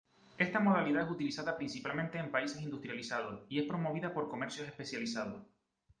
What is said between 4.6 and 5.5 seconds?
especializados.